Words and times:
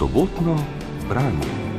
sobotno 0.00 0.56
branje. 1.08 1.69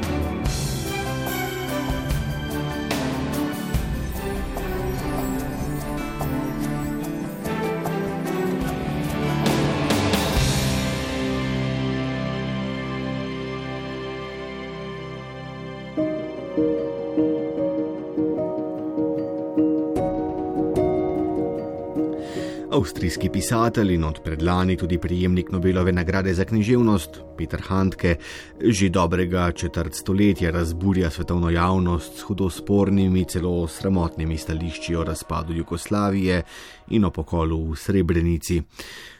Avstrijski 23.11 23.33
pisatelj 23.33 23.93
in 23.93 24.03
od 24.03 24.19
predlani 24.23 24.77
tudi 24.77 24.97
prijemnik 24.97 25.49
Nobelove 25.51 25.91
nagrade 25.91 26.33
za 26.33 26.45
književnost 26.45 27.19
Peter 27.37 27.61
Handke 27.67 28.15
že 28.61 28.89
dobrega 28.89 29.51
četrt 29.51 29.95
stoletja 29.95 30.51
razburja 30.51 31.09
svetovno 31.09 31.49
javnost 31.49 32.17
s 32.17 32.21
hudospornimi, 32.21 33.25
celo 33.25 33.67
sramotnimi 33.67 34.37
stališči 34.37 34.95
o 34.95 35.03
razpadu 35.03 35.53
Jugoslavije 35.53 36.43
in 36.87 37.05
o 37.05 37.11
pokolu 37.11 37.71
v 37.71 37.75
Srebrenici. 37.75 38.61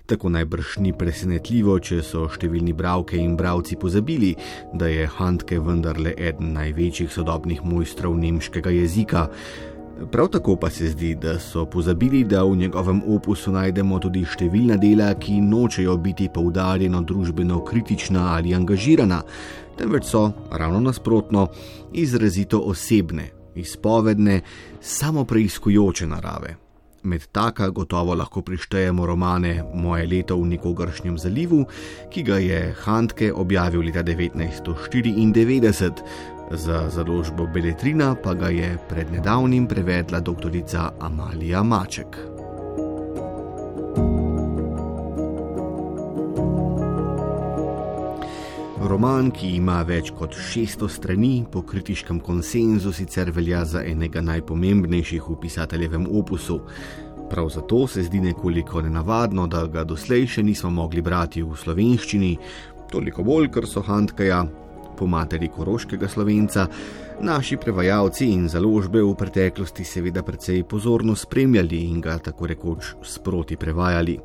Tako 0.05 0.29
najbrž 0.29 0.77
ni 0.77 0.93
presenetljivo, 0.93 1.77
če 1.79 2.01
so 2.03 2.25
številni 2.31 2.73
bravke 2.73 3.15
in 3.15 3.35
bravci 3.39 3.75
pozabili, 3.75 4.33
da 4.73 4.87
je 4.87 5.07
Handke 5.07 5.59
vendarle 5.59 6.11
eden 6.17 6.53
največjih 6.55 7.11
sodobnih 7.11 7.63
mojstrov 7.63 8.17
nemškega 8.17 8.71
jezika. 8.71 9.29
Prav 10.09 10.27
tako 10.27 10.55
pa 10.55 10.69
se 10.69 10.89
zdi, 10.89 11.15
da 11.15 11.39
so 11.39 11.65
pozabili, 11.65 12.23
da 12.23 12.43
v 12.43 12.55
njegovem 12.55 13.01
opusu 13.07 13.51
najdemo 13.51 13.99
tudi 13.99 14.23
številna 14.25 14.77
dela, 14.81 15.13
ki 15.13 15.41
nočejo 15.41 15.97
biti 16.01 16.29
poudarjeno 16.33 17.01
družbeno 17.05 17.59
kritična 17.65 18.31
ali 18.35 18.55
angažirana, 18.55 19.21
temveč 19.77 20.09
so, 20.09 20.31
ravno 20.51 20.79
nasprotno, 20.79 21.47
izrazito 21.93 22.59
osebne, 22.65 23.29
izpovedne, 23.55 24.41
samo 24.81 25.25
preizkujoče 25.25 26.07
narave. 26.07 26.55
Med 27.03 27.21
taka 27.31 27.69
gotovo 27.69 28.15
lahko 28.15 28.41
prištejemo 28.41 29.05
romane 29.05 29.63
Moje 29.73 30.07
leto 30.07 30.37
v 30.37 30.47
Nikogršnjem 30.47 31.17
zalivu, 31.17 31.65
ki 32.09 32.23
ga 32.23 32.37
je 32.37 32.75
Handke 32.83 33.33
objavil 33.33 33.81
leta 33.81 34.03
1994, 34.03 36.40
za 36.53 36.89
založbo 36.89 37.47
Beletrina 37.47 38.15
pa 38.23 38.33
ga 38.33 38.47
je 38.47 38.77
pred 38.89 39.11
nedavnim 39.11 39.67
prevedla 39.67 40.19
dr. 40.19 40.51
Amalija 40.99 41.63
Maček. 41.63 42.17
Roman, 48.91 49.29
ki 49.31 49.53
ima 49.55 49.81
več 49.87 50.09
kot 50.11 50.35
600 50.35 50.89
strani, 50.89 51.45
po 51.51 51.61
kritiškem 51.61 52.19
konsenzu 52.19 52.91
sicer 52.91 53.31
velja 53.31 53.61
za 53.65 53.83
enega 53.87 54.21
najpomembnejših 54.21 55.29
v 55.29 55.37
pisateljevem 55.41 56.07
opusu. 56.11 56.59
Prav 57.29 57.49
zato 57.49 57.85
se 57.87 58.03
zdi 58.03 58.19
nekoliko 58.19 58.81
nenavadno, 58.81 59.47
da 59.47 59.63
ga 59.67 59.85
doslej 59.87 60.27
še 60.27 60.43
nismo 60.43 60.69
mogli 60.69 61.01
brati 61.01 61.43
v 61.43 61.55
slovenščini, 61.55 62.33
toliko 62.91 63.23
bolj, 63.23 63.47
ker 63.55 63.69
so 63.69 63.85
Handkaja 63.87 64.43
po 65.01 65.07
materi 65.09 65.49
koroškega 65.49 66.05
slovenca, 66.07 66.67
naši 67.25 67.57
prevajalci 67.57 68.27
in 68.29 68.45
založbe 68.49 69.01
v 69.01 69.15
preteklosti 69.17 69.81
seveda 69.83 70.21
precej 70.21 70.61
pozorno 70.63 71.15
spremljali 71.17 71.79
in 71.89 72.01
ga 72.01 72.19
tako 72.21 72.45
rekoč 72.51 72.91
sproti 73.01 73.57
prevajali. 73.57 74.19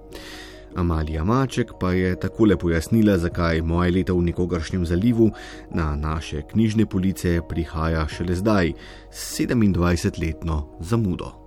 Amalija 0.76 1.24
Maček 1.24 1.72
pa 1.80 1.94
je 1.96 2.12
takole 2.20 2.58
pojasnila, 2.60 3.16
zakaj 3.16 3.62
moje 3.62 3.94
leto 3.96 4.18
v 4.18 4.28
nikogaršnjem 4.28 4.84
zalivu 4.84 5.30
na 5.70 5.96
naše 5.96 6.42
knjižne 6.52 6.86
police 6.86 7.40
prihaja 7.48 8.04
šele 8.08 8.36
zdaj, 8.36 8.72
27-letno 9.08 10.60
zamudo. 10.80 11.45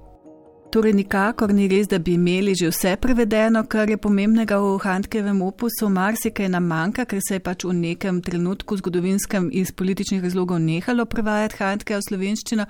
Torej, 0.70 0.94
nikakor 0.94 1.50
ni 1.50 1.64
res, 1.66 1.88
da 1.90 1.98
bi 1.98 2.14
imeli 2.14 2.54
že 2.54 2.68
vse 2.70 2.92
prevedeno, 3.02 3.64
kar 3.66 3.90
je 3.90 3.98
pomembnega 3.98 4.60
v 4.62 4.76
Handkevem 4.84 5.40
opusu, 5.42 5.88
marsikaj 5.90 6.46
nam 6.54 6.68
manjka, 6.70 7.08
ker 7.10 7.24
se 7.26 7.40
je 7.40 7.42
pač 7.42 7.64
v 7.66 7.74
nekem 7.74 8.20
trenutku 8.22 8.78
zgodovinskem 8.78 9.48
iz 9.50 9.72
političnih 9.74 10.22
razlogov 10.22 10.60
nehalo 10.62 11.08
prevajati 11.10 11.58
Handke 11.58 11.98
v 11.98 12.06
slovenščino. 12.06 12.68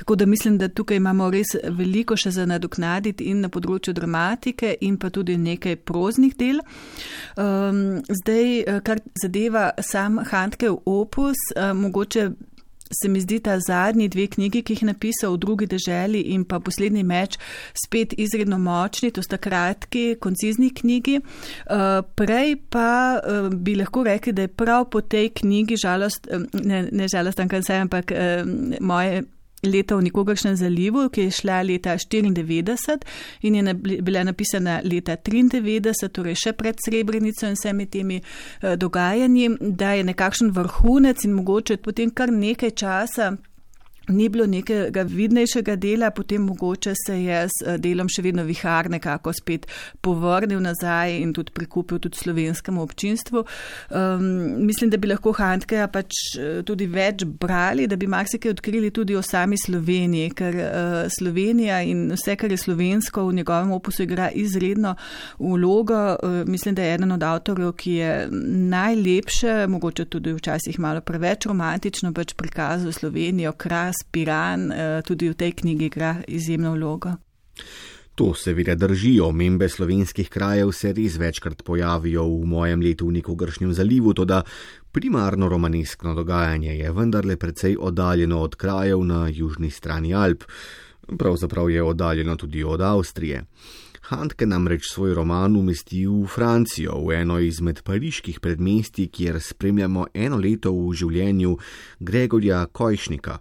Tako 0.00 0.16
da 0.16 0.26
mislim, 0.26 0.56
da 0.56 0.70
tukaj 0.72 0.96
imamo 0.96 1.28
res 1.28 1.52
veliko 1.76 2.16
še 2.16 2.32
za 2.32 2.46
nadoknaditi 2.48 3.28
in 3.28 3.44
na 3.44 3.50
področju 3.52 3.92
dramatike 4.00 4.78
in 4.80 4.96
pa 4.96 5.10
tudi 5.12 5.36
nekaj 5.36 5.76
proznih 5.84 6.32
del. 6.40 6.62
Um, 7.36 8.00
zdaj, 8.08 8.80
kar 8.80 9.04
zadeva 9.20 9.74
sam 9.84 10.22
Handkev 10.24 10.80
opus, 10.88 11.36
um, 11.52 11.84
mogoče 11.84 12.30
se 12.92 13.08
mi 13.08 13.20
zdi 13.20 13.40
ta 13.40 13.58
zadnji 13.60 14.08
dve 14.08 14.26
knjigi, 14.26 14.62
ki 14.62 14.76
jih 14.76 14.82
je 14.82 14.86
napisal 14.86 15.34
v 15.34 15.42
drugi 15.44 15.66
deželi 15.66 16.20
in 16.34 16.44
pa 16.44 16.60
poslednji 16.60 17.02
meč, 17.02 17.38
spet 17.84 18.14
izredno 18.18 18.58
močni, 18.58 19.10
to 19.10 19.22
sta 19.22 19.36
kratki, 19.36 20.16
koncizni 20.20 20.70
knjigi. 20.74 21.18
Uh, 21.18 22.00
prej 22.16 22.56
pa 22.70 23.18
uh, 23.18 23.50
bi 23.52 23.76
lahko 23.78 24.04
rekli, 24.04 24.32
da 24.32 24.46
je 24.46 24.48
prav 24.48 24.88
po 24.90 25.00
tej 25.00 25.30
knjigi 25.42 25.76
žalost, 25.82 26.28
uh, 26.30 26.44
ne, 26.64 26.86
ne 26.92 27.08
žalost, 27.08 27.40
ampak 27.40 28.12
moje 28.80 29.22
leta 29.62 29.96
v 29.96 30.02
nikogaršnem 30.08 30.56
zalivu, 30.56 31.08
ki 31.08 31.28
je 31.28 31.30
šla 31.30 31.62
leta 31.62 31.94
94 31.98 32.98
in 33.42 33.54
je 33.54 33.74
bila 34.02 34.24
napisana 34.24 34.80
leta 34.84 35.16
93, 35.16 36.08
torej 36.08 36.34
še 36.34 36.52
pred 36.52 36.76
Srebrenico 36.84 37.46
in 37.46 37.54
vsemi 37.58 37.86
temi 37.86 38.20
uh, 38.22 38.74
dogajanji, 38.74 39.48
da 39.60 39.92
je 39.92 40.04
nekakšen 40.04 40.50
vrhunec 40.50 41.24
in 41.24 41.38
mogoče 41.38 41.76
potem 41.76 42.10
kar 42.10 42.32
nekaj 42.32 42.70
časa 42.70 43.32
ni 44.08 44.28
bilo 44.28 44.46
nekega 44.46 45.02
vidnejšega 45.06 45.76
dela, 45.76 46.10
potem 46.10 46.42
mogoče 46.42 46.94
se 47.06 47.22
je 47.22 47.42
s 47.48 47.62
eh, 47.66 47.78
delom 47.78 48.08
še 48.10 48.22
vedno 48.22 48.42
vihar 48.44 48.90
nekako 48.90 49.32
spet 49.32 49.68
povrnil 50.02 50.60
nazaj 50.62 51.14
in 51.20 51.32
tudi 51.32 51.54
prikupil 51.54 52.00
tudi 52.02 52.18
slovenskemu 52.18 52.82
občinstvu. 52.82 53.44
Um, 53.90 54.26
mislim, 54.66 54.90
da 54.90 54.98
bi 54.98 55.10
lahko 55.12 55.32
Hantkeja 55.38 55.86
pač 55.92 56.18
eh, 56.38 56.62
tudi 56.66 56.88
več 56.90 57.24
brali, 57.24 57.86
da 57.86 57.96
bi 57.96 58.10
marsikaj 58.10 58.56
odkrili 58.56 58.90
tudi 58.90 59.16
o 59.16 59.22
sami 59.22 59.58
Sloveniji, 59.58 60.32
ker 60.34 60.56
uh, 60.58 60.96
Slovenija 61.12 61.82
in 61.86 62.08
vse, 62.16 62.34
kar 62.36 62.50
je 62.50 62.58
slovensko 62.58 63.26
v 63.28 63.36
njegovem 63.38 63.70
opusu 63.76 64.02
igra 64.02 64.30
izredno 64.34 64.96
vlogo. 65.38 66.00
Uh, 66.16 66.42
mislim, 66.48 66.74
da 66.74 66.82
je 66.82 66.94
eden 66.96 67.14
od 67.14 67.22
avtorjev, 67.22 67.72
ki 67.78 67.94
je 68.00 68.12
najlepše, 68.72 69.66
mogoče 69.70 70.08
tudi 70.10 70.34
včasih 70.34 70.80
malo 70.82 71.00
preveč 71.06 71.46
romantično 71.46 72.12
pač 72.16 72.34
prikazal 72.34 72.92
Slovenijo, 72.92 73.52
kraj 73.52 73.91
Piran 74.10 74.72
eh, 74.72 75.02
tudi 75.06 75.28
v 75.28 75.34
tej 75.34 75.52
knjigi 75.52 75.84
igra 75.84 76.16
izjemno 76.28 76.72
vlogo. 76.72 77.16
To 78.14 78.34
seveda 78.36 78.74
drži, 78.74 79.20
omembe 79.20 79.68
slovenskih 79.68 80.28
krajev 80.28 80.72
se 80.76 80.92
res 80.92 81.16
večkrat 81.16 81.62
pojavijo 81.64 82.26
v 82.28 82.44
mojem 82.46 82.82
letu 82.84 83.06
v 83.08 83.16
Nikogršnjem 83.16 83.72
zalivu, 83.72 84.12
toda 84.14 84.42
primarno 84.92 85.48
romaneskno 85.48 86.12
dogajanje 86.14 86.76
je 86.76 86.92
vendarle 86.92 87.36
precej 87.36 87.76
oddaljeno 87.80 88.40
od 88.40 88.56
krajev 88.56 89.04
na 89.04 89.28
južni 89.32 89.70
strani 89.70 90.14
Alp, 90.14 90.44
pravzaprav 91.18 91.70
je 91.70 91.82
oddaljeno 91.82 92.36
tudi 92.36 92.64
od 92.64 92.80
Avstrije. 92.80 93.44
Handke 94.02 94.46
namreč 94.46 94.88
svoj 94.90 95.14
roman 95.14 95.54
umesti 95.56 96.00
v 96.06 96.26
Francijo, 96.26 96.96
v 97.06 97.20
eno 97.22 97.36
izmed 97.38 97.84
pariških 97.86 98.40
predmestij, 98.42 99.06
kjer 99.14 99.38
spremljamo 99.38 100.08
eno 100.14 100.40
leto 100.42 100.72
v 100.74 100.90
življenju 100.90 101.52
Gregorja 102.00 102.64
Kojšnika, 102.66 103.36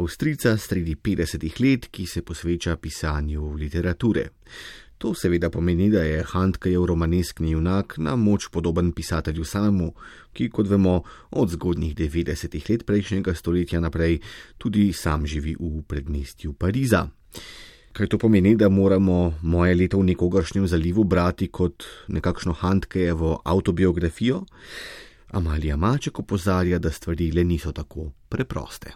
avstrica 0.00 0.54
sredi 0.56 0.96
50 0.96 1.60
let, 1.60 1.90
ki 1.92 2.06
se 2.06 2.24
posveča 2.24 2.78
pisanju 2.80 3.52
literature. 3.60 4.30
To 4.96 5.12
seveda 5.12 5.50
pomeni, 5.52 5.90
da 5.92 6.00
je 6.08 6.24
Handkejev 6.24 6.86
romaneskni 6.88 7.52
junak 7.52 7.98
na 7.98 8.16
moč 8.16 8.48
podoben 8.48 8.94
pisatelju 8.96 9.44
samemu, 9.44 9.92
ki, 10.32 10.48
kot 10.48 10.72
vemo, 10.72 11.02
od 11.30 11.52
zgodnjih 11.52 11.92
90 11.94 12.56
let 12.70 12.88
prejšnjega 12.88 13.34
stoletja 13.36 13.84
naprej 13.84 14.22
tudi 14.56 14.94
sam 14.96 15.26
živi 15.26 15.58
v 15.60 15.84
predmestju 15.84 16.56
Pariza. 16.56 17.04
Kaj 17.96 18.06
to 18.06 18.18
pomeni, 18.18 18.56
da 18.56 18.68
moramo 18.68 19.38
moje 19.42 19.74
leto 19.74 19.98
v 19.98 20.04
nekogaršnjem 20.04 20.66
zalivu 20.68 21.04
brati 21.04 21.46
kot 21.48 21.84
nekakšno 22.08 22.52
Handkejevo 22.52 23.40
autobiografijo? 23.44 24.42
Amalija 25.30 25.76
Maček 25.76 26.18
opozarja, 26.18 26.78
da 26.78 26.90
stvari 26.90 27.30
le 27.32 27.44
niso 27.44 27.72
tako 27.72 28.10
preproste. 28.28 28.92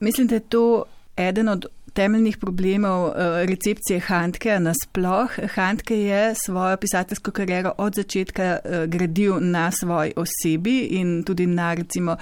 Mislim, 0.00 0.26
da 0.26 0.34
je 0.34 0.40
to 0.40 0.84
eden 1.16 1.48
od 1.48 1.66
temeljnih 1.96 2.36
problemov 2.36 3.12
recepcije 3.48 4.00
Handke 4.00 4.58
nasploh. 4.60 5.30
Handke 5.54 5.96
je 6.00 6.34
svojo 6.44 6.76
pisateljsko 6.76 7.30
kariero 7.30 7.72
od 7.78 7.94
začetka 7.94 8.58
gradil 8.86 9.38
na 9.40 9.70
svoji 9.70 10.12
osebi 10.16 10.78
in 10.80 11.22
tudi 11.24 11.46
na 11.46 11.74
recimo 11.74 12.16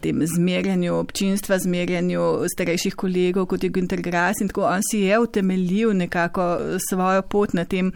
tem 0.00 0.22
zmerjanju 0.26 0.94
občinstva, 0.94 1.58
zmerjanju 1.58 2.22
starejših 2.54 2.94
kolegov, 2.94 3.46
kot 3.46 3.64
je 3.64 3.70
Günter 3.70 4.00
Grass 4.00 4.40
in 4.40 4.48
tako 4.48 4.62
on 4.62 4.80
si 4.90 4.98
je 4.98 5.18
utemeljil 5.18 5.92
nekako 5.96 6.58
svojo 6.90 7.22
pot 7.22 7.52
na 7.52 7.64
tem, 7.64 7.92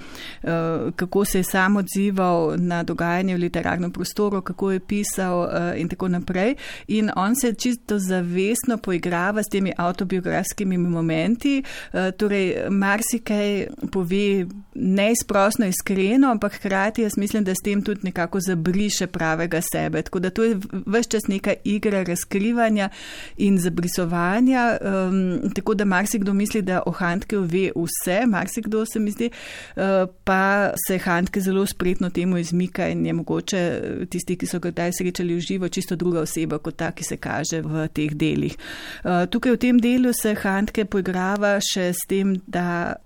kako 0.96 1.24
se 1.24 1.38
je 1.38 1.44
sam 1.44 1.76
odzival 1.76 2.54
na 2.58 2.82
dogajanje 2.82 3.34
v 3.34 3.40
literarnem 3.40 3.92
prostoru, 3.92 4.42
kako 4.42 4.70
je 4.70 4.80
pisal 4.80 5.48
in 5.76 5.88
tako 5.88 6.08
naprej. 6.08 6.54
In 6.88 7.10
on 7.16 7.36
se 7.36 7.54
čisto 7.54 7.98
zavestno 7.98 8.76
poigrava 8.76 9.42
s 9.42 9.48
temi 9.48 9.72
autobiografskimi 9.76 10.78
momenti, 10.78 11.13
eh, 11.22 12.10
torej 12.18 12.70
marsikaj 12.70 13.66
pove 13.92 14.46
neizprostno, 14.74 15.66
iskreno, 15.66 16.30
ampak 16.30 16.54
hkrati 16.54 17.02
jaz 17.02 17.12
mislim, 17.16 17.44
da 17.44 17.54
s 17.54 17.62
tem 17.64 17.82
tudi 17.82 18.00
nekako 18.02 18.40
zabriše 18.40 19.06
pravega 19.06 19.60
sebe. 19.72 20.02
Tako 20.02 20.18
da 20.18 20.30
to 20.30 20.44
je 20.44 20.58
vse 20.86 21.08
čas 21.08 21.26
neka 21.28 21.54
igra 21.64 22.02
razkrivanja 22.02 22.88
in 23.36 23.58
zabrisovanja, 23.58 24.78
um, 24.80 25.50
tako 25.54 25.74
da 25.74 25.84
marsikdo 25.84 26.32
misli, 26.34 26.62
da 26.62 26.82
o 26.86 26.90
Hantke 26.90 27.36
ve 27.38 27.70
vse, 27.76 28.26
marsikdo 28.26 28.86
se 28.86 28.98
mi 28.98 29.10
zdi, 29.10 29.30
uh, 29.76 29.82
pa 30.24 30.70
se 30.88 30.98
Hantke 30.98 31.40
zelo 31.40 31.66
spretno 31.66 32.10
temu 32.10 32.38
izmika 32.38 32.88
in 32.88 33.06
je 33.06 33.12
mogoče 33.12 33.58
eh, 33.58 34.06
tisti, 34.06 34.36
ki 34.36 34.46
so 34.46 34.58
ga 34.58 34.70
kdaj 34.70 34.92
srečali 34.98 35.34
v 35.34 35.40
živo, 35.40 35.68
čisto 35.68 35.96
druga 35.96 36.20
oseba 36.20 36.58
kot 36.58 36.76
ta, 36.76 36.90
ki 36.92 37.04
se 37.04 37.16
kaže 37.16 37.60
v 37.62 37.88
teh 37.94 38.14
delih. 38.14 38.56
Uh, 39.04 39.24
tukaj 39.30 39.52
v 39.52 39.60
tem 39.60 39.78
delu 39.80 40.12
se 40.12 40.34
Hantke 40.34 40.84
poigrava 41.04 41.58
še 41.60 41.92
s 41.92 42.08
tem, 42.08 42.38
da 42.48 42.96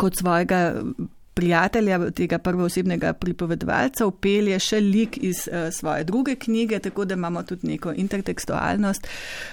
kot 0.00 0.16
svojega 0.16 0.80
prijatelja, 1.36 1.98
tega 2.16 2.38
prvoosebnega 2.38 3.10
pripovedovalca, 3.20 4.06
upelje 4.08 4.56
še 4.62 4.78
lik 4.80 5.18
iz 5.20 5.42
uh, 5.50 5.66
svoje 5.72 6.06
druge 6.08 6.38
knjige, 6.40 6.78
tako 6.86 7.04
da 7.04 7.14
imamo 7.14 7.42
tudi 7.44 7.68
neko 7.68 7.92
intertekstualnost. 7.92 9.08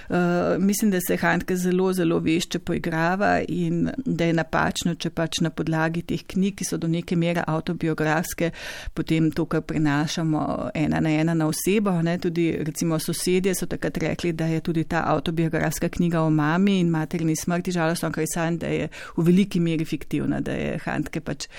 Uh, 0.08 0.16
mislim, 0.58 0.90
da 0.90 1.00
se 1.04 1.18
Hantke 1.20 1.56
zelo, 1.60 1.90
zelo 1.92 2.18
vešče 2.24 2.58
poigrava 2.64 3.34
in 3.48 3.90
da 3.96 4.24
je 4.24 4.36
napačno, 4.38 4.94
če 4.94 5.10
pač 5.12 5.42
na 5.44 5.50
podlagi 5.52 6.06
teh 6.08 6.22
knjig, 6.24 6.56
ki 6.62 6.68
so 6.68 6.78
do 6.80 6.88
neke 6.88 7.18
mere 7.20 7.44
autobiografske, 7.46 8.48
potem 8.96 9.28
to, 9.36 9.44
kar 9.44 9.60
prenašamo 9.68 10.70
ena 10.74 11.04
na 11.04 11.12
ena 11.12 11.36
na 11.36 11.50
osebo. 11.52 11.98
Ne? 12.00 12.16
Tudi 12.16 12.48
recimo 12.64 12.96
sosedje 12.96 13.52
so 13.60 13.68
takrat 13.68 14.00
rekli, 14.06 14.32
da 14.32 14.48
je 14.48 14.64
tudi 14.64 14.86
ta 14.88 15.04
autobiografska 15.12 15.92
knjiga 15.92 16.24
o 16.24 16.32
mami 16.32 16.78
in 16.80 16.88
materini 16.96 17.36
smrti 17.36 17.76
žalostno, 17.76 18.08
kar 18.08 18.24
je 18.24 18.32
sanj, 18.32 18.58
da 18.64 18.72
je 18.72 18.88
v 19.18 19.28
veliki 19.28 19.60
meri 19.60 19.84
fiktivna, 19.84 20.40
da 20.40 20.56
je 20.56 20.80
Hantke 20.88 21.20
pač 21.20 21.50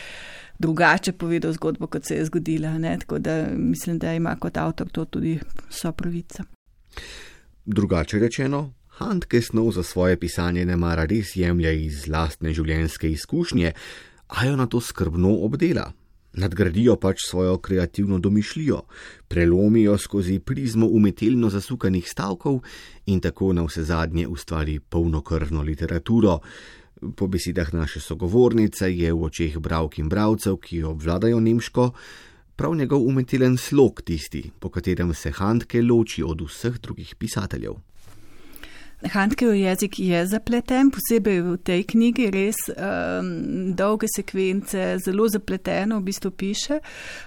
drugače 0.59 1.11
povedal 1.11 1.53
zgodbo, 1.53 1.87
kot 1.87 2.05
se 2.05 2.15
je 2.15 2.25
zgodila. 2.25 2.77
Ne? 2.77 2.97
Tako 2.99 3.19
da 3.19 3.47
mislim, 3.57 3.99
da 3.99 4.13
ima 4.13 4.35
kot 4.35 4.57
avtor 4.57 4.89
to 4.89 5.05
tudi 5.05 5.39
sopravica. 5.69 6.43
Drugače 7.65 8.19
rečeno, 8.19 8.73
Handke 8.95 9.41
snov 9.41 9.71
za 9.71 9.83
svoje 9.83 10.19
pisanje 10.19 10.65
ne 10.65 10.77
mara 10.77 11.03
res 11.05 11.35
jemlje 11.35 11.71
iz 11.85 12.07
lastne 12.07 12.53
življenjske 12.55 13.09
izkušnje, 13.11 13.73
a 14.27 14.45
jo 14.47 14.55
na 14.55 14.67
to 14.71 14.79
skrbno 14.79 15.33
obdela. 15.43 15.89
Nadgradijo 16.35 16.95
pač 16.99 17.25
svojo 17.27 17.57
kreativno 17.63 18.19
domišljijo, 18.19 18.81
prelomijo 19.27 19.97
skozi 19.97 20.39
prizmo 20.39 20.87
umetelno 20.87 21.49
zasukanih 21.49 22.07
stavkov 22.07 22.61
in 23.11 23.19
tako 23.19 23.53
na 23.53 23.63
vse 23.67 23.83
zadnje 23.83 24.27
ustvari 24.27 24.79
polnokrvno 24.79 25.61
literaturo, 25.61 26.39
Po 27.15 27.27
besedah 27.27 27.73
naše 27.73 27.99
sogovornice 27.99 28.87
je 28.87 29.11
v 29.13 29.23
očeh 29.23 29.57
bravk 29.59 29.99
in 29.99 30.09
bravcev, 30.09 30.57
ki 30.57 30.83
obvladajo 30.83 31.39
nemško, 31.39 31.91
prav 32.55 32.75
njegov 32.75 33.03
umetelen 33.03 33.57
slog 33.57 34.01
tisti, 34.01 34.51
po 34.59 34.69
katerem 34.69 35.13
se 35.13 35.31
Handke 35.31 35.81
loči 35.81 36.23
od 36.23 36.41
vseh 36.41 36.79
drugih 36.79 37.15
pisateljev. 37.15 37.75
Handkev 39.03 39.53
jezik 39.53 39.99
je 39.99 40.25
zapleten, 40.25 40.87
posebej 40.89 41.41
v 41.41 41.57
tej 41.59 41.83
knjigi, 41.83 42.29
res 42.31 42.55
um, 42.71 43.73
dolge 43.75 44.07
sekvence, 44.07 44.95
zelo 45.03 45.27
zapleteno 45.27 45.99
v 45.99 46.07
bistvu 46.07 46.31
piše, 46.31 46.79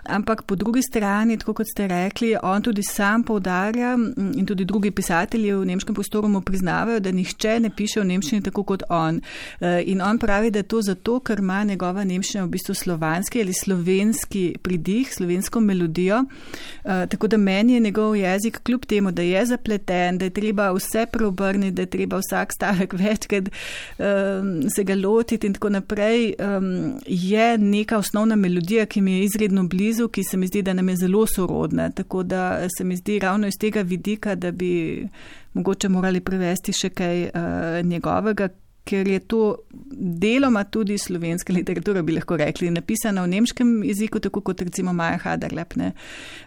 ampak 0.08 0.42
po 0.48 0.56
drugi 0.56 0.80
strani, 0.82 1.36
tako 1.36 1.60
kot 1.60 1.68
ste 1.68 1.84
rekli, 1.88 2.32
on 2.40 2.64
tudi 2.64 2.82
sam 2.82 3.22
povdarja 3.22 3.92
in 4.16 4.46
tudi 4.48 4.64
drugi 4.64 4.90
pisatelji 4.90 5.52
v 5.52 5.66
nemškem 5.68 5.94
prostoru 5.94 6.28
mu 6.28 6.40
priznavajo, 6.40 7.02
da 7.04 7.12
nihče 7.12 7.58
ne 7.60 7.70
piše 7.70 8.00
v 8.00 8.08
nemščini 8.14 8.42
tako 8.48 8.64
kot 8.64 8.86
on. 8.88 9.20
Uh, 9.60 9.78
in 9.84 10.00
on 10.00 10.18
pravi, 10.18 10.50
da 10.50 10.64
je 10.64 10.70
to 10.72 10.82
zato, 10.82 11.20
ker 11.20 11.44
ima 11.44 11.60
njegova 11.68 12.04
nemščina 12.04 12.46
v 12.46 12.52
bistvu 12.56 12.74
slovanski 12.74 13.44
ali 13.44 13.52
slovenski 13.52 14.56
pridih, 14.62 15.12
slovensko 15.12 15.60
melodijo. 15.60 16.24
Uh, 16.24 17.04
tako 17.12 17.28
da 17.28 17.36
meni 17.36 17.76
je 17.76 17.84
njegov 17.90 18.16
jezik, 18.16 18.62
kljub 18.64 18.88
temu, 18.88 19.12
da 19.12 19.22
je 19.22 19.46
zapleten, 19.46 20.18
da 20.18 20.24
je 20.24 20.36
treba 20.40 20.72
vse 20.72 21.04
preobrniti, 21.12 21.57
da 21.70 21.82
je 21.82 21.86
treba 21.86 22.18
vsak 22.18 22.52
stavek 22.52 22.92
večkrat 22.92 23.48
um, 23.48 24.70
se 24.76 24.84
ga 24.84 24.94
lotiti 24.94 25.46
in 25.46 25.54
tako 25.54 25.68
naprej, 25.68 26.34
um, 26.38 27.00
je 27.06 27.58
neka 27.58 27.98
osnovna 27.98 28.36
melodija, 28.36 28.86
ki 28.86 29.00
mi 29.00 29.12
je 29.12 29.24
izredno 29.24 29.64
blizu, 29.64 30.08
ki 30.08 30.24
se 30.24 30.36
mi 30.36 30.46
zdi, 30.46 30.62
da 30.62 30.72
nam 30.72 30.88
je 30.88 30.96
zelo 30.96 31.26
sorodna. 31.26 31.90
Tako 31.90 32.22
da 32.22 32.68
se 32.78 32.84
mi 32.84 32.96
zdi 32.96 33.18
ravno 33.18 33.46
iz 33.46 33.54
tega 33.60 33.82
vidika, 33.82 34.34
da 34.34 34.50
bi 34.50 35.06
mogoče 35.52 35.88
morali 35.88 36.20
prevesti 36.20 36.72
še 36.72 36.90
kaj 36.90 37.22
uh, 37.24 37.86
njegovega, 37.86 38.48
ker 38.88 39.08
je 39.08 39.18
to 39.28 39.42
deloma 40.20 40.64
tudi 40.64 40.98
slovenska 40.98 41.52
literatura, 41.52 42.02
bi 42.02 42.16
lahko 42.16 42.38
rekli, 42.40 42.70
napisana 42.72 43.24
v 43.24 43.32
nemškem 43.34 43.72
jeziku, 43.84 44.20
tako 44.24 44.40
kot 44.46 44.62
recimo 44.64 44.92
Maja 44.96 45.18
Haderlep. 45.24 45.76
Ne. 45.76 45.92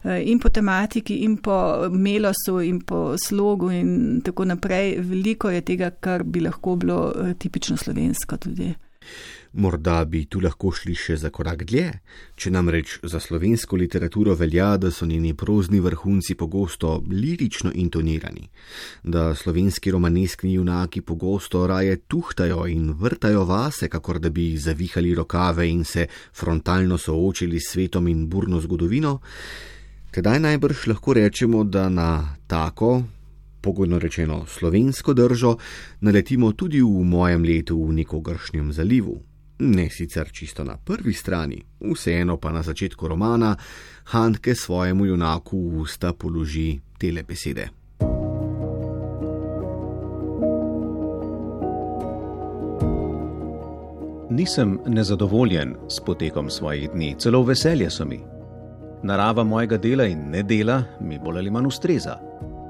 Eh, 0.04 0.24
in 0.32 0.40
po 0.40 0.50
tematiki, 0.50 1.22
in 1.26 1.38
po 1.38 1.58
melosu, 1.92 2.60
in 2.66 2.82
po 2.82 3.18
slogu, 3.18 3.72
in 3.76 4.22
tako 4.26 4.48
naprej. 4.50 4.98
Veliko 5.12 5.52
je 5.54 5.62
tega, 5.62 5.92
kar 5.92 6.24
bi 6.24 6.42
lahko 6.42 6.76
bilo 6.82 7.04
eh, 7.12 7.36
tipično 7.40 7.78
slovensko 7.78 8.38
tudi. 8.42 8.74
Morda 9.54 10.06
bi 10.06 10.22
tu 10.32 10.40
lahko 10.40 10.70
šli 10.72 10.94
še 10.96 11.18
za 11.20 11.28
korak 11.30 11.66
dlje, 11.68 11.90
če 12.40 12.52
namreč 12.56 12.94
za 13.04 13.20
slovensko 13.20 13.76
literaturo 13.76 14.32
velja, 14.40 14.78
da 14.80 14.88
so 14.96 15.04
njeni 15.06 15.34
prozni 15.36 15.82
vrhunci 15.84 16.38
pogosto 16.40 16.94
lirično 17.12 17.74
intonirani, 17.76 18.48
da 19.04 19.36
slovenski 19.36 19.92
romaneskni 19.92 20.54
junaki 20.54 21.02
pogosto 21.02 21.66
raje 21.68 21.98
tuhtajo 22.08 22.64
in 22.72 22.94
vrtajo 22.96 23.44
vase, 23.44 23.90
kakor 23.92 24.22
da 24.24 24.30
bi 24.30 24.56
zavihali 24.58 25.12
rokave 25.16 25.66
in 25.68 25.84
se 25.84 26.06
frontalno 26.32 26.98
soočili 26.98 27.60
s 27.60 27.74
svetom 27.74 28.08
in 28.08 28.30
burno 28.30 28.62
zgodovino, 28.64 29.18
tedaj 30.16 30.40
najbrž 30.40 30.86
lahko 30.94 31.18
rečemo, 31.20 31.66
da 31.68 31.90
na 31.90 32.38
tako, 32.48 33.02
pogojno 33.62 34.00
rečeno 34.00 34.46
slovensko 34.48 35.14
držo, 35.14 35.58
naletimo 36.00 36.54
tudi 36.56 36.80
v 36.80 37.04
mojem 37.04 37.44
letu 37.44 37.82
v 37.84 38.00
neko 38.00 38.22
gršnjem 38.24 38.72
zalivu 38.72 39.20
ne 39.62 39.90
sicer 39.90 40.32
čisto 40.32 40.64
na 40.64 40.78
prvi 40.78 41.14
strani, 41.14 41.62
vseeno 41.94 42.38
pa 42.38 42.52
na 42.52 42.64
začetku 42.64 43.08
romana 43.08 43.56
Hanke 44.04 44.56
svojemu 44.56 45.06
junaku 45.06 45.70
v 45.70 45.82
usta 45.82 46.14
položi 46.14 46.80
tele 46.98 47.24
besede. 47.24 47.70
Nisem 54.30 54.80
nezadovoljen 54.88 55.76
s 55.90 56.00
potekom 56.06 56.50
svojih 56.50 56.90
dni, 56.92 57.16
celo 57.20 57.44
veselje 57.44 57.90
so 57.90 58.06
mi. 58.06 58.20
Narava 59.04 59.44
mojega 59.44 59.78
dela 59.78 60.06
in 60.06 60.30
nedela 60.30 60.84
mi 61.02 61.20
bolj 61.20 61.38
ali 61.38 61.52
manj 61.52 61.68
ustreza. 61.68 62.18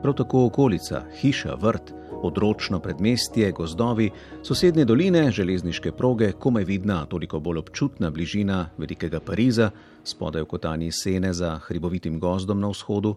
Prav 0.01 0.13
tako 0.13 0.45
okolica, 0.45 1.03
hiša, 1.21 1.55
vrt, 1.61 1.93
odročno 2.23 2.79
predmestje, 2.79 3.51
gozdovi, 3.51 4.09
sosednje 4.43 4.85
doline, 4.85 5.31
železniške 5.31 5.91
proge, 5.91 6.31
komaj 6.31 6.63
vidna, 6.63 7.05
toliko 7.05 7.39
bolj 7.39 7.57
občutna 7.57 8.09
bližina 8.09 8.69
velikega 8.77 9.19
Pariza, 9.19 9.71
spodaj 10.03 10.41
v 10.41 10.45
kotanji 10.45 10.91
sene 10.91 11.33
za 11.33 11.57
hribovitim 11.67 12.19
gozdom 12.19 12.59
na 12.59 12.69
vzhodu, 12.69 13.15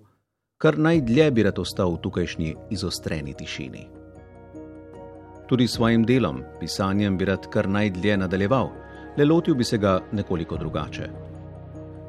kar 0.59 0.79
najdlje 0.79 1.31
bi 1.31 1.43
rad 1.43 1.59
ostal 1.59 1.95
v 1.95 2.01
tukajšnji 2.01 2.55
izostreni 2.71 3.35
tišini. 3.35 3.87
Tudi 5.49 5.69
s 5.69 5.77
svojim 5.77 6.05
delom, 6.05 6.43
pisanjem 6.61 7.19
bi 7.19 7.25
rad 7.25 7.51
kar 7.53 7.69
najdlje 7.69 8.17
nadaljeval, 8.17 8.71
le 9.17 9.25
lotil 9.25 9.55
bi 9.55 9.65
se 9.65 9.79
ga 9.79 10.01
nekoliko 10.13 10.57
drugače. 10.57 11.34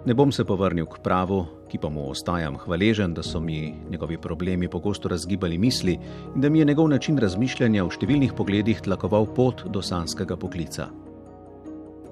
Ne 0.06 0.14
bom 0.14 0.32
se 0.32 0.44
povrnil 0.46 0.86
k 0.86 1.00
pravu, 1.02 1.40
ki 1.66 1.80
pa 1.82 1.90
mu 1.90 2.04
ostajam 2.12 2.60
hvaležen, 2.62 3.14
da 3.18 3.24
so 3.26 3.40
mi 3.40 3.74
njegovi 3.90 4.18
problemi 4.22 4.68
pogosto 4.70 5.10
razgibali 5.10 5.58
misli 5.58 5.98
in 6.36 6.42
da 6.42 6.50
mi 6.50 6.60
je 6.60 6.66
njegov 6.66 6.90
način 6.90 7.18
razmišljanja 7.18 7.84
v 7.84 7.90
številnih 7.90 8.36
pogledih 8.38 8.84
tlakoval 8.86 9.26
pot 9.34 9.64
do 9.66 9.82
sanskega 9.82 10.38
poklica. 10.38 10.92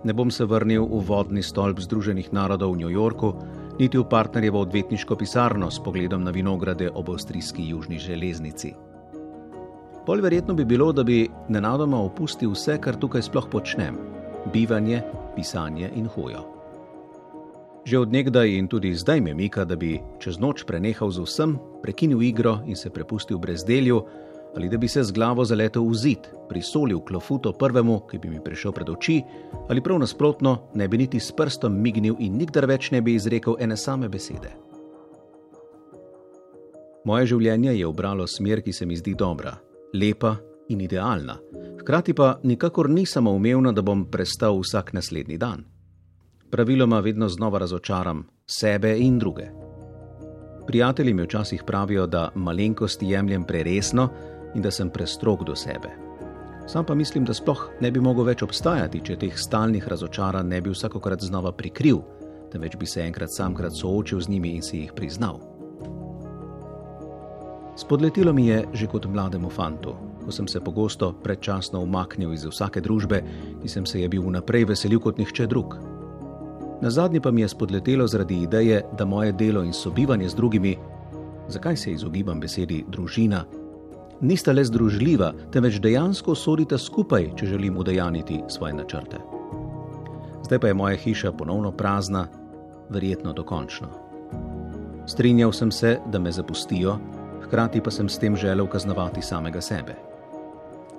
Ne 0.03 0.13
bom 0.13 0.31
se 0.31 0.45
vrnil 0.45 0.87
v 0.89 1.03
vodni 1.05 1.43
stolp 1.43 1.79
Združenih 1.79 2.33
narodov 2.33 2.73
v 2.73 2.81
New 2.81 2.89
Yorku, 2.89 3.35
niti 3.77 3.97
v 3.97 4.07
partnerjevo 4.09 4.65
odvetniško 4.65 5.15
pisarno 5.15 5.69
s 5.69 5.77
pogledom 5.79 6.23
na 6.23 6.33
vinograde 6.33 6.89
ob 6.89 7.13
avstrijski 7.13 7.67
južni 7.69 7.99
železnici. 8.01 8.73
Bolj 10.05 10.21
verjetno 10.21 10.57
bi 10.57 10.65
bilo, 10.65 10.91
da 10.91 11.03
bi 11.03 11.29
nenadoma 11.49 12.01
opustil 12.01 12.51
vse, 12.57 12.81
kar 12.81 12.97
tukaj 12.97 13.21
sploh 13.21 13.47
počnem: 13.51 14.01
bivanje, 14.51 15.03
pisanje 15.37 15.93
in 15.95 16.09
hojo. 16.09 16.52
Že 17.83 17.99
odnegdaj 17.99 18.47
in 18.47 18.67
tudi 18.67 18.95
zdaj 18.95 19.21
me 19.21 19.33
mika, 19.33 19.65
da 19.65 19.75
bi 19.75 19.99
čez 20.19 20.39
noč 20.39 20.63
prenehal 20.63 21.11
z 21.11 21.19
vsem, 21.19 21.57
prekinil 21.83 22.23
igro 22.23 22.61
in 22.65 22.75
se 22.75 22.89
prepustil 22.89 23.37
brezdelju, 23.37 23.99
ali 24.55 24.69
da 24.69 24.77
bi 24.77 24.87
se 24.87 25.03
z 25.03 25.11
glavo 25.11 25.45
zaletel 25.45 25.83
v 25.83 25.95
zid, 25.95 26.29
prisolil 26.49 26.99
klofuto 26.99 27.51
prvemu, 27.51 27.99
ki 28.07 28.19
bi 28.19 28.29
mi 28.29 28.39
prišel 28.43 28.71
pred 28.71 28.89
oči, 28.89 29.21
ali 29.69 29.81
prav 29.81 29.99
nasprotno, 29.99 30.69
ne 30.73 30.87
bi 30.87 30.97
niti 30.97 31.19
s 31.19 31.31
prstom 31.31 31.75
mignil 31.81 32.15
in 32.19 32.37
nikdar 32.37 32.65
več 32.65 32.91
ne 32.91 33.01
bi 33.01 33.15
izrekel 33.15 33.57
ene 33.59 33.77
same 33.77 34.09
besede. 34.09 34.53
Moje 37.03 37.33
življenje 37.33 37.75
je 37.75 37.87
obralo 37.87 38.27
smer, 38.27 38.61
ki 38.63 38.71
se 38.71 38.85
mi 38.85 38.95
zdi 38.95 39.15
dobra, 39.15 39.57
lepa 39.93 40.37
in 40.69 40.81
idealna, 40.81 41.35
hkrati 41.81 42.13
pa 42.13 42.37
nikakor 42.43 42.89
ni 42.89 43.05
samoumevna, 43.05 43.73
da 43.75 43.81
bom 43.81 44.05
prestal 44.07 44.61
vsak 44.61 44.93
naslednji 44.93 45.37
dan. 45.37 45.72
Praviloma 46.53 46.99
vedno 46.99 47.29
znova 47.29 47.59
razočaram 47.59 48.27
sebe 48.45 48.97
in 48.99 49.19
druge. 49.19 49.43
Prijatelji 50.67 51.13
mi 51.13 51.23
včasih 51.23 51.63
pravijo, 51.67 52.07
da 52.07 52.29
malenkosti 52.35 53.09
jemljem 53.09 53.43
preresno, 53.43 54.09
in 54.55 54.61
da 54.61 54.71
sem 54.71 54.89
prestrog 54.89 55.43
do 55.43 55.55
sebe. 55.55 55.89
Sam 56.67 56.85
pa 56.85 56.95
mislim, 56.95 57.25
da 57.25 57.33
sploh 57.33 57.69
ne 57.81 57.91
bi 57.91 57.99
mogel 57.99 58.25
več 58.25 58.43
obstajati, 58.43 59.01
če 59.01 59.17
teh 59.17 59.37
stalnih 59.37 59.87
razočaranj 59.87 60.47
ne 60.47 60.59
bi 60.61 60.69
vsakokrat 60.69 61.25
znova 61.25 61.51
prikril, 61.51 62.03
temveč 62.51 62.77
bi 62.77 62.85
se 62.85 63.01
enkrat 63.01 63.33
samkrat 63.33 63.73
soočil 63.73 64.21
z 64.21 64.29
njimi 64.29 64.51
in 64.53 64.61
si 64.61 64.77
jih 64.77 64.93
priznal. 64.93 65.39
Spodletilo 67.75 68.33
mi 68.33 68.45
je 68.47 68.61
že 68.73 68.87
kot 68.87 69.09
mlademu 69.09 69.49
fantu, 69.49 69.95
ko 70.25 70.31
sem 70.31 70.47
se 70.47 70.61
pogosto 70.61 71.15
predčasno 71.23 71.81
umaknil 71.81 72.33
iz 72.33 72.45
vsake 72.45 72.81
družbe, 72.81 73.23
ki 73.61 73.69
sem 73.69 73.85
se 73.85 74.05
je 74.05 74.09
bil 74.09 74.21
vnaprej 74.21 74.69
veselil 74.75 74.99
kot 74.99 75.17
nihče 75.17 75.49
drug. 75.49 75.92
Na 76.83 76.89
zadnji 76.89 77.21
pa 77.21 77.31
mi 77.31 77.41
je 77.41 77.47
spodletelo 77.47 78.07
zaradi 78.07 78.41
ideje, 78.41 78.81
da 78.97 79.05
moje 79.05 79.31
delo 79.31 79.63
in 79.63 79.73
sobivanje 79.73 80.29
z 80.29 80.35
drugimi, 80.35 80.77
zakaj 81.47 81.77
se 81.77 81.91
izogibam 81.91 82.39
besedi 82.39 82.83
družina, 82.87 83.45
nista 84.21 84.51
le 84.51 84.65
združljiva, 84.65 85.31
temveč 85.51 85.77
dejansko 85.79 86.35
sodita 86.35 86.77
skupaj, 86.77 87.29
če 87.39 87.45
želim 87.45 87.77
udejaniti 87.77 88.41
svoje 88.49 88.73
načrte. 88.73 89.21
Zdaj 90.43 90.59
pa 90.59 90.67
je 90.67 90.73
moja 90.73 90.97
hiša 90.97 91.31
ponovno 91.31 91.71
prazna, 91.71 92.27
verjetno 92.89 93.33
dokončno. 93.33 93.87
Strinjal 95.07 95.51
sem 95.51 95.71
se, 95.71 95.99
da 96.11 96.19
me 96.19 96.31
zapustijo, 96.31 96.97
hkrati 97.45 97.81
pa 97.81 97.91
sem 97.91 98.09
s 98.09 98.19
tem 98.19 98.35
želel 98.35 98.67
kaznovati 98.67 99.21
samega 99.21 99.61
sebe. 99.61 99.95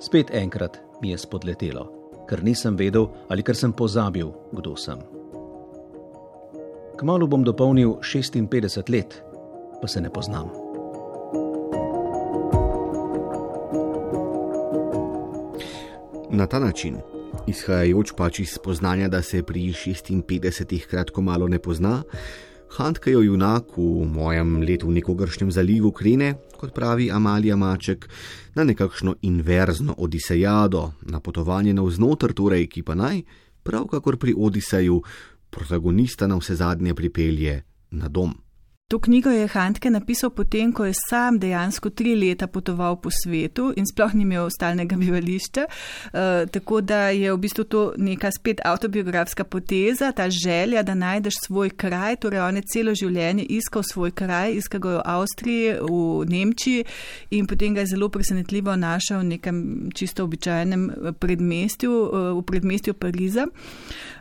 Spet 0.01 0.33
enkrat 0.33 0.81
mi 1.03 1.11
je 1.11 1.19
spodletelo, 1.19 1.85
ker 2.29 2.45
nisem 2.45 2.77
vedel 2.77 3.07
ali 3.29 3.43
ker 3.43 3.57
sem 3.57 3.73
pozabil, 3.73 4.33
kdo 4.53 4.77
sem. 4.77 5.24
Kmalo 6.95 7.27
bom 7.27 7.43
dopolnil 7.45 7.99
56 8.03 8.91
let, 8.91 9.23
pa 9.83 9.89
se 9.89 10.01
ne 10.01 10.11
poznam. 10.11 10.49
Na 16.31 16.47
ta 16.47 16.59
način, 16.59 16.97
izhajajoč 17.47 18.13
pač 18.17 18.39
iz 18.41 18.55
spoznanja, 18.55 19.09
da 19.09 19.23
se 19.23 19.43
pri 19.43 19.73
56 19.73 20.87
kratko 20.87 21.23
malo 21.23 21.49
ne 21.49 21.59
pozna, 21.59 22.03
Hantkejo 22.75 23.21
junak 23.23 23.77
v 23.77 24.03
mojem 24.03 24.63
letu 24.63 24.89
v 24.89 24.99
nekogršnjem 24.99 25.51
zalivu 25.55 25.93
krene, 25.93 26.35
kot 26.59 26.75
pravi 26.75 27.11
Amalija 27.11 27.57
Maček, 27.57 28.09
na 28.55 28.65
nekakšno 28.65 29.15
inverzno 29.23 29.95
odisejado, 29.99 30.93
na 31.03 31.21
potovanje 31.21 31.75
navznoter, 31.75 32.35
torej, 32.35 32.67
ki 32.67 32.83
pa 32.83 32.95
naj, 32.99 33.23
prav 33.63 33.87
kakor 33.87 34.19
pri 34.19 34.35
Odiseju, 34.37 35.03
protagonista 35.55 36.27
na 36.27 36.37
vse 36.37 36.55
zadnje 36.55 36.95
pripelje 36.95 37.63
na 37.91 38.09
dom. 38.09 38.44
To 38.89 38.99
knjigo 38.99 39.31
je 39.31 39.47
Hantke 39.49 39.91
napisal 39.91 40.31
potem, 40.31 40.73
ko 40.73 40.85
je 40.85 40.93
sam 41.09 41.39
dejansko 41.41 41.89
tri 41.91 42.13
leta 42.21 42.47
potoval 42.47 42.99
po 43.01 43.09
svetu 43.11 43.71
in 43.81 43.87
sploh 43.89 44.13
ni 44.15 44.27
imel 44.27 44.51
stalnega 44.53 44.97
bivališča. 45.01 45.63
Uh, 45.65 46.45
tako 46.53 46.81
da 46.81 47.09
je 47.09 47.33
v 47.33 47.39
bistvu 47.41 47.65
to 47.65 47.85
neka 47.97 48.29
spet 48.31 48.61
autobiografska 48.65 49.45
poteza, 49.45 50.13
ta 50.13 50.27
želja, 50.31 50.83
da 50.83 50.95
najdeš 50.95 51.35
svoj 51.47 51.71
kraj. 51.71 52.17
Torej, 52.17 52.41
on 52.41 52.57
je 52.57 52.63
celo 52.73 52.95
življenje 52.95 53.47
iskal 53.57 53.83
svoj 53.89 54.11
kraj, 54.11 54.53
iskal 54.53 54.81
ga 54.81 54.93
v 54.99 55.01
Avstriji, 55.15 55.73
v 55.81 56.29
Nemčiji 56.29 56.85
in 57.31 57.49
potem 57.49 57.73
ga 57.75 57.87
je 57.87 57.95
zelo 57.95 58.11
presenetljivo 58.13 58.77
našel 58.77 59.25
v 59.25 59.31
nekem 59.33 59.65
čisto 59.95 60.29
običajnem 60.29 60.91
eh, 60.91 61.13
predmestju, 61.13 61.91
uh, 62.03 62.29
v 62.37 62.45
predmestju 62.45 62.95
Pariza. 63.01 63.49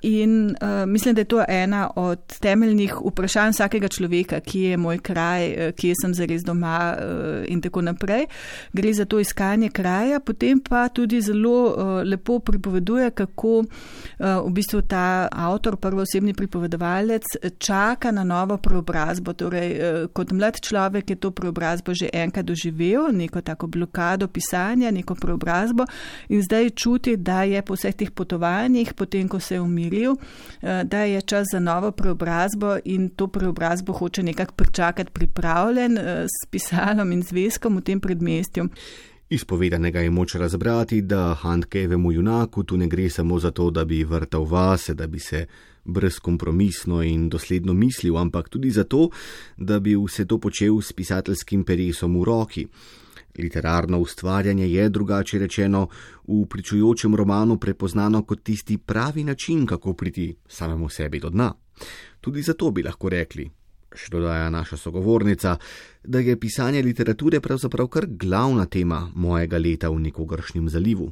In 0.08 0.56
uh, 0.56 0.88
mislim, 0.88 1.20
da 1.20 1.22
je 1.22 1.32
to 1.36 1.44
ena 1.48 1.92
od 1.96 2.40
temeljnih 2.40 2.96
vprašanj 3.12 3.52
vsakega 3.52 3.92
človeka 3.92 4.40
kje 4.54 4.70
je 4.70 4.78
moj 4.78 4.98
kraj, 4.98 5.46
eh, 5.46 5.72
kje 5.72 5.94
sem 6.02 6.14
zares 6.14 6.44
doma 6.46 6.94
eh, 6.94 7.46
in 7.48 7.62
tako 7.62 7.82
naprej. 7.82 8.28
Gre 8.74 8.94
za 8.94 9.06
to 9.06 9.20
iskanje 9.20 9.70
kraja, 9.70 10.20
potem 10.20 10.60
pa 10.60 10.88
tudi 10.90 11.22
zelo 11.22 11.58
eh, 11.74 12.04
lepo 12.04 12.40
pripoveduje, 12.40 13.12
kako 13.12 13.64
v 14.20 14.52
bistvu 14.52 14.82
ta 14.88 15.28
avtor, 15.32 15.76
prvoosebni 15.78 16.34
pripovedovalec, 16.34 17.24
čaka 17.58 18.12
na 18.12 18.24
novo 18.24 18.58
preobrazbo. 18.58 19.34
Torej, 19.34 20.10
kot 20.14 20.32
mlad 20.32 20.60
človek 20.62 21.10
je 21.10 21.16
to 21.16 21.32
preobrazbo 21.32 21.94
že 21.94 22.10
enkrat 22.14 22.46
doživel, 22.46 23.10
neko 23.12 23.42
tako 23.42 23.68
blokado 23.68 24.28
pisanja, 24.28 24.92
neko 24.92 25.16
preobrazbo 25.16 25.86
in 26.30 26.42
zdaj 26.42 26.70
čuti, 26.70 27.18
da 27.18 27.44
je 27.44 27.62
po 27.62 27.76
vseh 27.76 27.96
teh 27.96 28.12
potovanjih, 28.12 28.94
potem 28.94 29.28
ko 29.28 29.40
se 29.40 29.56
je 29.56 29.62
umiril, 29.62 30.16
da 30.62 31.04
je 31.04 31.22
čas 31.22 31.48
za 31.52 31.60
novo 31.60 31.92
preobrazbo 31.92 32.78
in 32.86 33.10
to 33.10 33.28
preobrazbo 33.28 33.94
hoče 33.94 34.24
nekaj 34.24 34.43
nekako 34.44 34.56
pričakati 34.56 35.12
pripravljen 35.12 35.98
eh, 35.98 36.26
s 36.28 36.50
pisalom 36.50 37.12
in 37.12 37.22
zvezkom 37.24 37.78
v 37.78 37.82
tem 37.82 38.00
predmestju. 38.00 38.70
Izpovedanega 39.30 40.00
je 40.00 40.10
moč 40.10 40.36
razbrati, 40.36 41.02
da 41.02 41.34
Handkevemu 41.34 42.12
junaku 42.12 42.64
tu 42.64 42.78
ne 42.78 42.88
gre 42.88 43.10
samo 43.10 43.40
za 43.40 43.52
to, 43.52 43.72
da 43.72 43.86
bi 43.86 44.04
vrtal 44.04 44.46
vase, 44.46 44.94
da 44.94 45.08
bi 45.08 45.20
se 45.20 45.48
brezkompromisno 45.86 47.02
in 47.04 47.30
dosledno 47.30 47.74
mislil, 47.74 48.18
ampak 48.18 48.50
tudi 48.50 48.72
zato, 48.72 49.10
da 49.58 49.80
bi 49.80 49.96
vse 49.96 50.26
to 50.26 50.38
počel 50.38 50.82
s 50.82 50.94
pisateljskim 50.94 51.64
peresom 51.64 52.20
v 52.20 52.24
roki. 52.24 52.68
Literarno 53.38 54.00
ustvarjanje 54.00 54.68
je, 54.70 54.90
drugače 54.90 55.40
rečeno, 55.40 55.88
v 56.28 56.46
pričujočem 56.46 57.16
romanu 57.16 57.58
prepoznano 57.58 58.24
kot 58.24 58.44
tisti 58.44 58.78
pravi 58.78 59.24
način, 59.24 59.66
kako 59.66 59.94
priti 59.94 60.36
samemu 60.48 60.90
sebi 60.90 61.20
do 61.20 61.30
dna. 61.30 61.54
Tudi 62.22 62.42
zato 62.42 62.72
bi 62.72 62.84
lahko 62.84 63.10
rekli, 63.10 63.50
še 63.96 64.12
dodaja 64.12 64.50
naša 64.50 64.78
sogovornica, 64.78 65.58
da 66.04 66.20
je 66.20 66.40
pisanje 66.40 66.82
literature 66.82 67.40
pravzaprav 67.40 67.88
kar 67.88 68.08
glavna 68.08 68.66
tema 68.66 69.10
mojega 69.16 69.58
leta 69.58 69.90
v 69.90 70.00
nekogršnjem 70.10 70.70
zalivu. 70.70 71.12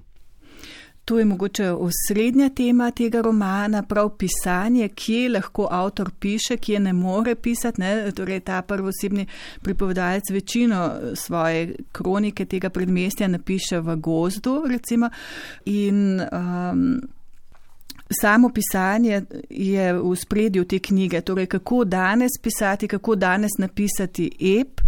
To 1.06 1.20
je 1.20 1.26
mogoče 1.26 1.72
osrednja 1.72 2.50
tema 2.50 2.92
tega 2.92 3.22
romana, 3.22 3.84
prav 3.84 4.10
pisanje, 4.18 4.90
kje 4.90 5.30
lahko 5.30 5.68
avtor 5.72 6.12
piše, 6.20 6.58
kje 6.58 6.80
ne 6.80 6.94
more 6.94 7.36
pisati. 7.36 7.82
Ne? 7.82 8.12
Torej, 8.12 8.40
ta 8.40 8.62
prvosebni 8.62 9.26
pripovedalec 9.62 10.30
večino 10.32 10.92
svoje 11.16 11.76
kronike 11.92 12.46
tega 12.46 12.70
predmestja 12.70 13.28
napiše 13.28 13.80
v 13.80 13.96
gozdu, 13.96 14.64
recimo. 14.70 15.10
In, 15.66 16.22
um, 16.22 17.02
Samo 18.12 18.50
pisanje 18.50 19.22
je 19.50 19.94
v 19.94 20.16
spredju 20.16 20.66
te 20.66 20.80
knjige, 20.80 21.22
torej 21.22 21.46
kako 21.46 21.84
danes 21.84 22.32
pisati, 22.42 22.88
kako 22.88 23.16
danes 23.16 23.52
napisati 23.58 24.32
ep, 24.60 24.81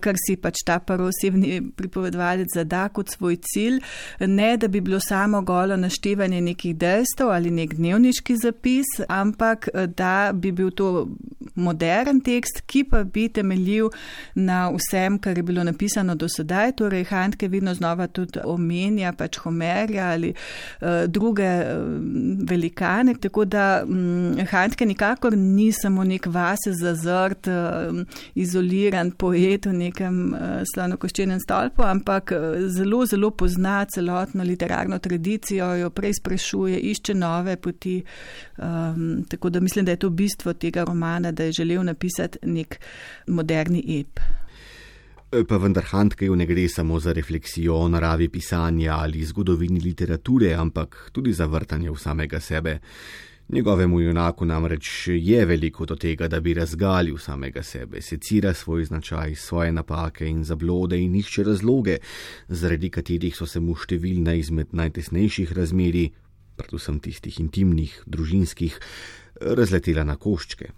kar 0.00 0.14
si 0.26 0.36
pač 0.36 0.62
ta 0.66 0.78
prvosebni 0.78 1.60
pripovedovalec 1.76 2.54
zada 2.54 2.88
kot 2.88 3.10
svoj 3.12 3.36
cilj, 3.42 3.80
ne 4.20 4.56
da 4.56 4.68
bi 4.68 4.80
bilo 4.80 5.00
samo 5.00 5.42
golo 5.42 5.76
naštevanje 5.76 6.40
nekih 6.40 6.76
dejstev 6.76 7.30
ali 7.30 7.50
nek 7.50 7.74
dnevniški 7.74 8.36
zapis, 8.42 8.86
ampak 9.08 9.68
eh, 9.74 9.86
da 9.86 10.30
bi 10.34 10.52
bil 10.52 10.70
to 10.70 11.08
modern 11.54 12.20
tekst, 12.20 12.62
ki 12.66 12.84
pa 12.90 13.02
bi 13.04 13.28
temeljil 13.32 13.90
na 14.34 14.66
vsem, 14.74 15.18
kar 15.18 15.38
je 15.38 15.42
bilo 15.46 15.64
napisano 15.64 16.14
do 16.14 16.28
sedaj. 16.28 16.72
Torej, 16.76 17.04
Hantke 17.10 17.48
vedno 17.48 17.74
znova 17.74 18.06
tudi 18.06 18.40
omenja 18.44 19.12
pač 19.16 19.38
Homerja 19.44 20.10
ali 20.12 20.32
uh, 20.32 21.06
druge 21.06 21.46
uh, 21.46 21.84
velikane. 22.48 23.14
Tako 23.20 23.44
da 23.44 23.84
um, 23.84 24.36
Hantke 24.50 24.86
nikakor 24.86 25.36
ni 25.36 25.70
samo 25.72 26.04
nek 26.04 26.26
vase 26.26 26.74
zazrt, 26.74 27.46
uh, 27.46 28.02
izoliran 28.34 29.10
poet 29.10 29.45
v 29.46 29.72
nekem 29.72 30.16
uh, 30.34 30.62
slanokoščenem 30.74 31.40
stolpu, 31.40 31.84
ampak 31.86 32.32
uh, 32.34 32.46
zelo, 32.72 33.04
zelo 33.06 33.30
pozna 33.30 33.84
celotno 33.84 34.44
literarno 34.44 34.98
tradicijo, 34.98 35.72
jo 35.80 35.90
preizprašuje, 35.90 36.80
išče 36.92 37.14
nove 37.14 37.56
poti. 37.56 38.00
Um, 38.58 39.24
tako 39.28 39.50
da 39.50 39.60
mislim, 39.60 39.84
da 39.84 39.94
je 39.94 40.02
to 40.04 40.10
bistvo 40.10 40.52
tega 40.52 40.84
romana, 40.84 41.32
da 41.32 41.44
je 41.44 41.52
želel 41.52 41.84
napisati 41.84 42.38
nek 42.42 42.80
moderni 43.26 43.84
ep. 44.00 44.20
Pa 45.48 45.56
vendar 45.58 45.84
Handkeju 45.84 46.36
ne 46.36 46.46
gre 46.46 46.68
samo 46.68 47.00
za 47.00 47.12
refleksijo 47.12 47.74
o 47.74 47.88
naravi 47.88 48.28
pisanja 48.28 48.94
ali 48.94 49.24
zgodovini 49.24 49.80
literature, 49.80 50.54
ampak 50.54 51.10
tudi 51.12 51.32
za 51.32 51.46
vrtanje 51.46 51.90
v 51.90 51.98
samega 51.98 52.40
sebe. 52.40 52.78
Njegovemu 53.48 54.00
junaku 54.00 54.44
namreč 54.44 55.08
je 55.08 55.44
veliko 55.46 55.86
do 55.86 55.94
tega, 55.96 56.28
da 56.28 56.40
bi 56.40 56.54
razgalil 56.54 57.18
samega 57.18 57.62
sebe, 57.62 58.00
secira 58.02 58.54
svoj 58.54 58.84
značaj, 58.84 59.34
svoje 59.34 59.72
napake 59.72 60.26
in 60.26 60.44
zablode 60.44 60.98
in 60.98 61.14
išče 61.14 61.44
razloge, 61.44 61.98
zaradi 62.48 62.90
katerih 62.90 63.36
so 63.36 63.46
se 63.46 63.62
mu 63.62 63.76
številna 63.78 64.34
izmed 64.34 64.74
najtesnejših 64.74 65.52
razmeri, 65.54 66.08
predvsem 66.58 66.98
tistih 66.98 67.38
intimnih, 67.40 67.94
družinskih, 68.06 68.80
razletela 69.40 70.02
na 70.04 70.18
koščke 70.18 70.72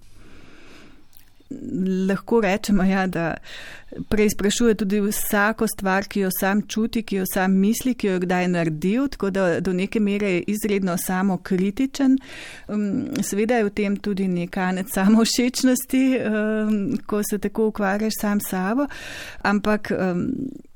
lahko 2.09 2.41
rečemo, 2.41 2.83
ja, 2.85 3.07
da 3.07 3.35
preizprašuje 4.09 4.75
tudi 4.75 5.01
vsako 5.01 5.67
stvar, 5.67 6.05
ki 6.05 6.21
jo 6.21 6.31
sam 6.41 6.63
čuti, 6.63 7.03
ki 7.03 7.17
jo 7.17 7.25
sam 7.35 7.53
misli, 7.53 7.95
ki 7.95 8.07
jo 8.07 8.13
je 8.13 8.21
kdaj 8.21 8.49
naredil, 8.49 9.09
tako 9.09 9.31
da 9.31 9.61
do 9.61 9.73
neke 9.73 10.01
mere 10.01 10.31
je 10.31 10.45
izredno 10.47 10.97
samokritičen. 11.07 12.19
Um, 12.69 13.09
seveda 13.23 13.57
je 13.57 13.65
v 13.65 13.71
tem 13.71 13.97
tudi 13.97 14.29
nekanec 14.29 14.93
samošečnosti, 14.93 16.05
um, 16.19 16.99
ko 17.07 17.23
se 17.31 17.39
tako 17.39 17.67
ukvarjaš 17.67 18.13
sam 18.21 18.41
s 18.41 18.51
sabo, 18.51 18.87
ampak 19.43 19.93
um, 19.93 20.29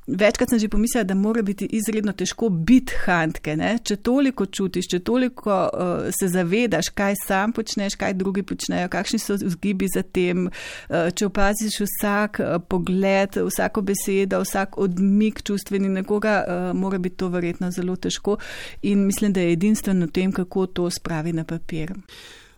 Večkrat 0.07 0.51
sem 0.51 0.59
že 0.59 0.69
pomislila, 0.69 1.05
da 1.05 1.15
mora 1.15 1.43
biti 1.43 1.67
izredno 1.71 2.13
težko 2.13 2.49
biti 2.49 2.93
hantke. 3.05 3.55
Ne? 3.57 3.77
Če 3.85 3.97
toliko 4.03 4.47
čutiš, 4.47 4.89
če 4.91 4.99
toliko 4.99 5.55
uh, 5.55 6.09
se 6.11 6.27
zavedaš, 6.29 6.91
kaj 6.91 7.15
sam 7.23 7.53
počneš, 7.55 7.95
kaj 8.01 8.17
drugi 8.19 8.43
počnejo, 8.43 8.89
kakšni 8.91 9.21
so 9.23 9.37
vzgibi 9.39 9.87
za 9.95 10.03
tem, 10.03 10.49
uh, 10.49 11.07
če 11.15 11.29
opaziš 11.31 11.79
vsak 11.85 12.43
uh, 12.43 12.59
pogled, 12.69 13.39
vsako 13.47 13.87
besedo, 13.87 14.43
vsak 14.43 14.81
odmik 14.83 15.45
čustveni 15.47 15.89
nekoga, 15.89 16.37
uh, 16.43 16.67
mora 16.75 16.99
biti 16.99 17.21
to 17.23 17.31
verjetno 17.31 17.71
zelo 17.71 17.95
težko 17.97 18.41
in 18.83 19.07
mislim, 19.07 19.33
da 19.33 19.41
je 19.41 19.55
edinstveno 19.55 20.11
tem, 20.11 20.33
kako 20.35 20.67
to 20.67 20.91
spravi 20.91 21.33
na 21.33 21.45
papir. 21.45 21.95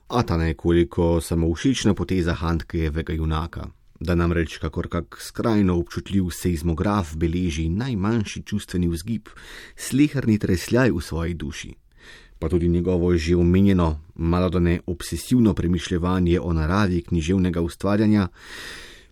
A 0.08 0.22
ta 0.22 0.36
nekoliko 0.40 1.20
samoušična 1.20 1.94
poteza 1.94 2.32
hantkejevega 2.32 3.12
junaka 3.12 3.68
da 4.00 4.14
namreč 4.14 4.58
kakor 4.58 4.88
kak 4.88 5.16
skrajno 5.20 5.76
občutljiv 5.78 6.30
seizmograf 6.30 7.14
beleži 7.16 7.68
najmanjši 7.68 8.42
čustveni 8.42 8.88
vzgib, 8.88 9.28
slehrni 9.76 10.38
tresljaj 10.38 10.90
v 10.90 11.00
svoji 11.00 11.34
duši. 11.34 11.74
Pa 12.38 12.48
tudi 12.48 12.68
njegovo 12.68 13.16
že 13.16 13.36
omenjeno, 13.36 14.00
malo 14.14 14.48
da 14.50 14.58
ne 14.58 14.80
obsesivno 14.86 15.54
premišljevanje 15.54 16.40
o 16.40 16.52
naravi 16.52 17.02
književnega 17.02 17.60
ustvarjanja, 17.60 18.28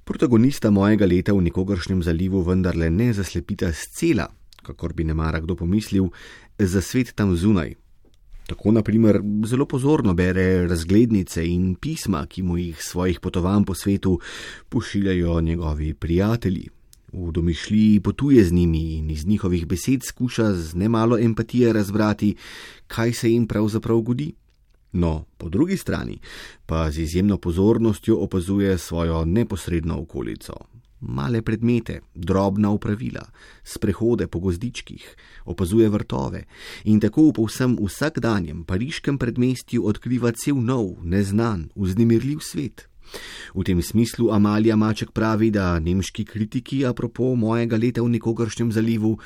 protagonista 0.04 0.70
mojega 0.70 1.06
leta 1.06 1.32
v 1.32 1.42
nekogaršnjem 1.42 2.02
zalivu 2.02 2.42
vendarle 2.42 2.90
ne 2.90 3.12
zaslepita 3.12 3.72
scela, 3.72 4.26
kakor 4.62 4.92
bi 4.92 5.04
ne 5.04 5.14
mara 5.14 5.40
kdo 5.40 5.56
pomislil, 5.56 6.10
za 6.58 6.80
svet 6.80 7.14
tam 7.14 7.36
zunaj, 7.36 7.74
Tako, 8.52 8.70
na 8.72 8.82
primer, 8.82 9.16
zelo 9.46 9.64
pozorno 9.66 10.12
bere 10.14 10.66
razglednice 10.68 11.40
in 11.48 11.74
pisma, 11.74 12.26
ki 12.26 12.42
mu 12.42 12.58
jih 12.58 12.82
svojih 12.84 13.20
potovanj 13.20 13.64
po 13.64 13.74
svetu 13.74 14.18
pošiljajo 14.68 15.40
njegovi 15.40 15.94
prijatelji. 15.94 16.68
V 17.12 17.30
domišljiji 17.32 18.00
potuje 18.00 18.44
z 18.44 18.52
njimi 18.52 18.82
in 18.98 19.10
iz 19.10 19.26
njihovih 19.26 19.66
besed 19.66 20.04
skuša 20.04 20.52
z 20.52 20.74
nemalo 20.74 21.18
empatije 21.18 21.72
razbrati, 21.72 22.34
kaj 22.86 23.12
se 23.12 23.32
jim 23.32 23.46
pravzaprav 23.46 24.00
godi. 24.00 24.32
No, 24.92 25.24
po 25.38 25.48
drugi 25.48 25.76
strani 25.76 26.18
pa 26.66 26.90
z 26.90 26.98
izjemno 26.98 27.38
pozornostjo 27.38 28.18
opazuje 28.18 28.78
svojo 28.78 29.24
neposredno 29.24 30.00
okolico, 30.00 30.52
male 31.02 31.42
predmete, 31.42 32.00
drobna 32.14 32.70
upravila, 32.70 33.26
sprehode 33.64 34.26
po 34.26 34.38
gozdičkih, 34.38 35.04
opazuje 35.44 35.88
vrtove 35.88 36.44
in 36.84 37.00
tako 37.00 37.28
v 37.28 37.32
povsem 37.42 37.76
vsakdanjem 37.80 38.64
pariškem 38.64 39.18
predmestju 39.18 39.86
odkriva 39.86 40.32
cel 40.32 40.62
nov, 40.62 41.02
neznan, 41.02 41.68
vznemirljiv 41.76 42.40
svet. 42.40 42.88
V 43.54 43.64
tem 43.66 43.82
smislu 43.82 44.30
Amalija 44.32 44.76
Maček 44.76 45.12
pravi, 45.12 45.50
da 45.50 45.76
nemški 45.78 46.24
kritiki, 46.24 46.86
apropo 46.86 47.34
mojega 47.36 47.76
leta 47.76 48.02
v 48.02 48.14
nekogaršnjem 48.16 48.72
zalivu, 48.72 49.18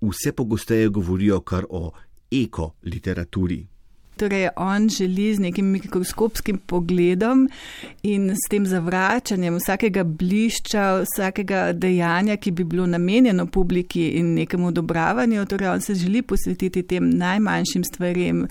vse 0.00 0.32
pogosteje 0.36 0.88
govorijo 0.88 1.40
kar 1.40 1.64
o 1.70 1.92
eko 2.30 2.74
literaturi. 2.84 3.69
Torej, 4.20 4.48
on 4.56 4.88
želi 4.88 5.34
z 5.34 5.38
nekim 5.40 5.66
mikroskopskim 5.66 6.58
pogledom 6.58 7.48
in 8.02 8.30
s 8.30 8.48
tem 8.50 8.66
zavračanjem 8.66 9.54
vsakega 9.56 10.04
blišča, 10.04 11.04
vsakega 11.06 11.72
dejanja, 11.72 12.36
ki 12.36 12.50
bi 12.50 12.64
bilo 12.64 12.86
namenjeno 12.86 13.46
publiki 13.46 14.08
in 14.20 14.34
nekemu 14.34 14.66
odobravanju, 14.66 15.46
torej 15.46 15.68
on 15.68 15.80
se 15.80 15.94
želi 15.94 16.22
posvetiti 16.22 16.82
tem 16.82 17.10
najmanjšim 17.10 17.84
stvarem, 17.84 18.44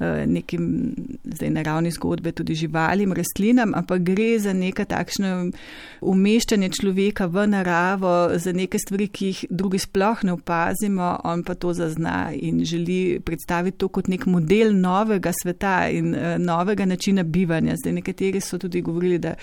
eh, 0.00 0.26
nekim 0.26 0.94
zdaj 1.24 1.50
naravni 1.50 1.90
zgodbe, 1.90 2.32
tudi 2.32 2.54
živalim, 2.54 3.12
rastlinam, 3.12 3.74
ampak 3.74 4.02
gre 4.02 4.38
za 4.38 4.52
neka 4.52 4.84
takšno 4.84 5.52
umeščanje 6.00 6.68
človeka 6.68 7.26
v 7.26 7.46
naravo, 7.46 8.38
za 8.38 8.52
neke 8.52 8.78
stvari, 8.78 9.06
ki 9.08 9.26
jih 9.26 9.44
drugi 9.50 9.78
sploh 9.78 10.24
ne 10.24 10.32
opazimo, 10.32 11.20
on 11.24 11.42
pa 11.46 11.54
to 11.54 11.72
zazna 11.72 12.32
in 12.34 12.64
želi 12.64 13.20
predstaviti 13.24 13.78
to 13.78 13.88
kot 13.88 14.08
nek 14.08 14.26
model 14.26 14.74
nove 14.74 15.11
novega 15.12 15.32
sveta 15.32 15.88
in 15.90 16.14
uh, 16.14 16.38
novega 16.38 16.84
načina 16.86 17.22
bivanja. 17.22 17.76
Zdaj, 17.76 17.92
nekateri 17.92 18.40
so 18.40 18.58
tudi 18.58 18.80
govorili, 18.80 19.18
da 19.18 19.34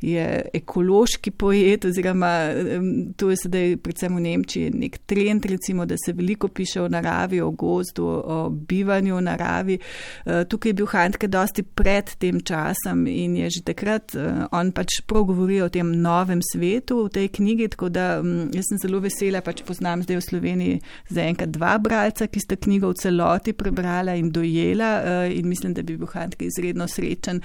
je 0.00 0.42
ekološki 0.54 1.30
poet, 1.30 1.84
oziroma 1.84 2.50
um, 2.78 3.12
to 3.16 3.30
je 3.30 3.36
sedaj 3.36 3.76
predvsem 3.76 4.16
v 4.16 4.20
Nemčiji 4.20 4.70
nek 4.74 4.98
trend, 5.06 5.46
recimo, 5.46 5.86
da 5.86 5.96
se 5.96 6.12
veliko 6.12 6.48
piše 6.48 6.82
o 6.82 6.88
naravi, 6.88 7.40
o 7.40 7.50
gozdu, 7.50 8.06
o 8.06 8.50
bivanju 8.50 9.16
v 9.16 9.22
naravi. 9.22 9.78
Uh, 10.26 10.44
tukaj 10.48 10.70
je 10.70 10.74
bil 10.74 10.86
Handke 10.86 11.28
dosti 11.28 11.62
pred 11.62 12.10
tem 12.18 12.40
časom 12.40 13.06
in 13.06 13.36
je 13.36 13.50
že 13.50 13.62
takrat 13.64 14.14
uh, 14.14 14.46
on 14.52 14.72
pač 14.72 15.00
prav 15.06 15.24
govori 15.24 15.60
o 15.62 15.68
tem 15.68 15.92
novem 16.02 16.40
svetu 16.42 17.04
v 17.06 17.12
tej 17.12 17.28
knjigi, 17.28 17.68
tako 17.68 17.88
da 17.88 18.20
um, 18.20 18.50
jaz 18.52 18.68
sem 18.68 18.78
zelo 18.82 19.00
vesela, 19.00 19.40
pač 19.40 19.62
poznam 19.64 20.02
zdaj 20.02 20.20
v 20.20 20.26
Sloveniji 20.28 20.80
zaenkrat 21.10 21.52
dva 21.54 21.78
bralca, 21.78 22.26
ki 22.26 22.40
sta 22.40 22.56
knjigo 22.56 22.92
v 22.92 23.00
celoti 23.00 23.52
prebrala 23.56 24.14
in 24.18 24.30
dojela. 24.34 25.13
Eh, 25.14 25.38
in 25.38 25.48
mislim, 25.48 25.74
da 25.74 25.82
bi 25.82 25.96
bil 25.96 26.06
Handke 26.06 26.46
izredno 26.46 26.88
srečen, 26.88 27.40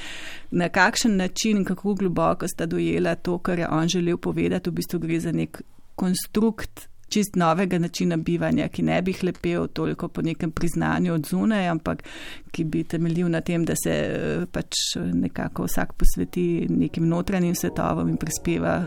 na 0.52 0.70
kakšen 0.70 1.18
način 1.18 1.58
in 1.58 1.66
kako 1.66 1.94
globoko 1.94 2.48
sta 2.48 2.66
dojela 2.66 3.16
to, 3.16 3.38
kar 3.38 3.60
je 3.60 3.68
on 3.68 3.88
želel 3.88 4.18
povedati. 4.18 4.70
V 4.70 4.74
bistvu 4.74 5.00
gre 5.00 5.20
za 5.20 5.32
nek 5.32 5.62
konstrukt 5.96 6.88
čist 7.10 7.36
novega 7.36 7.80
načina 7.80 8.18
bivanja, 8.18 8.68
ki 8.68 8.84
ne 8.86 9.02
bi 9.02 9.14
hlepel 9.14 9.68
toliko 9.68 10.08
po 10.08 10.22
nekem 10.22 10.52
priznanju 10.52 11.14
od 11.14 11.26
zunaj, 11.26 11.68
ampak 11.68 12.04
ki 12.52 12.64
bi 12.64 12.84
temeljil 12.84 13.30
na 13.30 13.42
tem, 13.42 13.66
da 13.66 13.74
se 13.84 13.94
eh, 13.94 14.46
pač 14.52 14.76
nekako 15.14 15.66
vsak 15.66 15.94
posveti 15.94 16.68
nekim 16.70 17.08
notranjim 17.08 17.56
svetovom 17.56 18.10
in 18.10 18.18
prispeva 18.18 18.86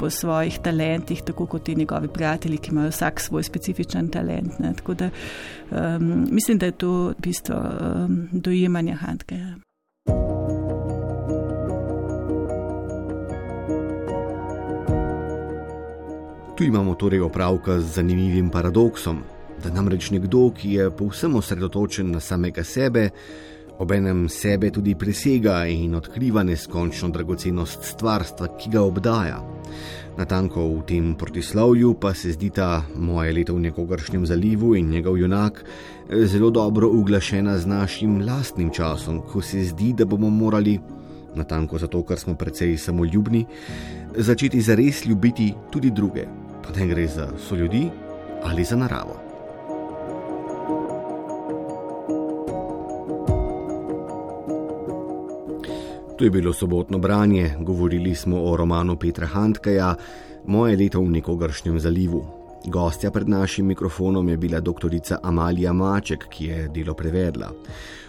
po 0.00 0.10
svojih 0.10 0.58
talentih, 0.58 1.22
tako 1.22 1.46
kot 1.46 1.62
ti 1.62 1.74
njegovi 1.74 2.08
prijatelji, 2.08 2.58
ki 2.58 2.70
imajo 2.70 2.88
vsak 2.88 3.20
svoj 3.20 3.42
specifičen 3.42 4.08
talent. 4.08 4.52
Da, 4.98 5.10
um, 5.70 6.26
mislim, 6.30 6.58
da 6.58 6.66
je 6.66 6.72
to 6.72 7.12
bistvo 7.18 7.56
um, 7.56 8.28
dojemanja 8.32 8.94
Handke. 8.94 9.36
Tu 16.56 16.64
imamo 16.64 16.94
torej 16.94 17.20
opravka 17.20 17.80
z 17.80 17.94
zanimivim 17.94 18.50
paradoksom, 18.50 19.22
da 19.64 19.70
namreč 19.70 20.10
nekdo, 20.10 20.50
ki 20.50 20.72
je 20.72 20.90
povsem 20.90 21.36
osredotočen 21.36 22.10
na 22.10 22.20
samega 22.20 22.64
sebe, 22.64 23.10
obenem 23.78 24.28
sebe 24.28 24.70
tudi 24.70 24.94
presega 24.94 25.66
in 25.66 25.94
odkriva 25.94 26.42
neskončno 26.42 27.08
dragocenost 27.08 27.84
stvarstva, 27.84 28.56
ki 28.56 28.70
ga 28.70 28.82
obdaja. 28.82 29.59
Natanko 30.18 30.66
v 30.68 30.82
tem 30.86 31.14
protislovju 31.14 31.94
pa 32.00 32.14
se 32.14 32.32
zdi 32.32 32.50
ta 32.50 32.82
moje 32.96 33.32
leto 33.32 33.54
v 33.54 33.60
nekogaršnjem 33.60 34.26
zalivu 34.26 34.74
in 34.76 34.90
njegov 34.90 35.18
junak 35.18 35.64
eh, 35.64 36.26
zelo 36.26 36.50
dobro 36.50 36.88
uglašena 36.88 37.58
z 37.58 37.66
našim 37.66 38.20
lastnim 38.26 38.70
časom, 38.70 39.22
ko 39.22 39.42
se 39.42 39.64
zdi, 39.64 39.92
da 39.92 40.04
bomo 40.04 40.30
morali, 40.30 40.78
natanko 41.34 41.78
zato, 41.78 42.02
ker 42.02 42.18
smo 42.18 42.34
precej 42.34 42.76
samoljubni, 42.76 43.46
začeti 44.16 44.60
zares 44.60 45.06
ljubiti 45.06 45.54
tudi 45.70 45.90
druge, 45.90 46.26
pa 46.62 46.78
ne 46.78 46.86
gre 46.86 47.06
za 47.06 47.30
so 47.48 47.56
ljudi 47.56 47.88
ali 48.42 48.64
za 48.64 48.76
naravo. 48.76 49.29
To 56.20 56.24
je 56.24 56.30
bilo 56.30 56.52
sobotno 56.52 56.98
branje, 56.98 57.54
govorili 57.60 58.14
smo 58.14 58.42
o 58.44 58.56
romanu 58.56 58.96
Petra 58.96 59.26
Handkeja, 59.26 59.94
Moje 60.46 60.76
leto 60.76 61.00
v 61.00 61.10
nekogaršnjem 61.10 61.78
zalivu. 61.80 62.26
Gostja 62.66 63.10
pred 63.10 63.28
našim 63.28 63.66
mikrofonom 63.66 64.28
je 64.28 64.36
bila 64.36 64.60
dr. 64.60 64.88
Amalija 65.22 65.72
Maček, 65.72 66.26
ki 66.30 66.44
je 66.44 66.68
delo 66.68 66.94
prevedla. 66.94 67.48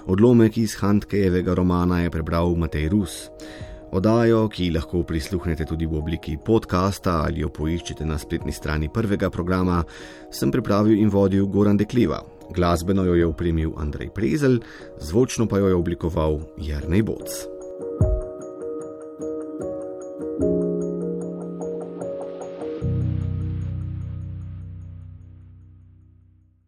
Odlomek 0.05 0.57
iz 0.57 0.75
Handkejevega 0.75 1.53
romana 1.53 2.01
je 2.01 2.09
prebral 2.09 2.55
Matej 2.55 2.89
Rus. 2.89 3.29
Odajo, 3.91 4.49
ki 4.49 4.71
lahko 4.71 5.03
prisluhnete 5.03 5.65
tudi 5.65 5.85
v 5.85 5.95
obliki 5.95 6.35
podcasta 6.45 7.23
ali 7.23 7.39
jo 7.39 7.49
poiščete 7.49 8.05
na 8.05 8.17
spletni 8.17 8.51
strani 8.51 8.89
prvega 8.93 9.29
programa, 9.29 9.85
sem 10.31 10.51
pripravil 10.51 10.99
in 10.99 11.09
vodil 11.09 11.47
Goran 11.47 11.77
Dekliva. 11.77 12.19
Glasbeno 12.51 13.07
jo 13.07 13.15
je 13.15 13.25
opremil 13.25 13.71
Andrej 13.77 14.11
Prezel, 14.11 14.59
zvočno 14.99 15.47
pa 15.47 15.63
jo 15.63 15.67
je 15.67 15.75
oblikoval 15.75 16.39
Jarnej 16.59 17.07
Boc. 17.07 17.50